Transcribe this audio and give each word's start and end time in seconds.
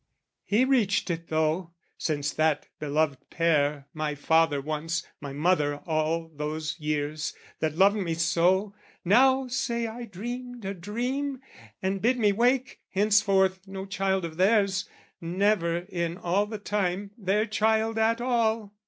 "He 0.45 0.65
reached 0.65 1.11
it, 1.11 1.27
though, 1.27 1.73
since 1.95 2.31
that 2.33 2.67
beloved 2.79 3.29
pair, 3.29 3.85
"My 3.93 4.15
father 4.15 4.59
once, 4.59 5.05
my 5.19 5.31
mother 5.31 5.75
all 5.85 6.31
those 6.35 6.75
years, 6.79 7.35
"That 7.59 7.75
loved 7.77 7.97
me 7.97 8.15
so, 8.15 8.73
now 9.05 9.45
say 9.45 9.85
I 9.85 10.05
dreamed 10.05 10.65
a 10.65 10.73
dream 10.73 11.39
"And 11.83 12.01
bid 12.01 12.17
me 12.17 12.31
wake, 12.31 12.79
henceforth 12.89 13.67
no 13.67 13.85
child 13.85 14.25
of 14.25 14.37
theirs, 14.37 14.89
"Never 15.21 15.77
in 15.77 16.17
all 16.17 16.47
the 16.47 16.57
time 16.57 17.11
their 17.15 17.45
child 17.45 17.99
at 17.99 18.19
all. 18.19 18.73